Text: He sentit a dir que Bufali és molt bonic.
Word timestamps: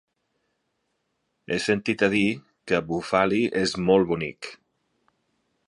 He 1.49 1.57
sentit 1.65 2.05
a 2.07 2.09
dir 2.15 2.23
que 2.71 2.81
Bufali 2.87 3.43
és 3.65 3.77
molt 3.91 4.11
bonic. 4.15 4.51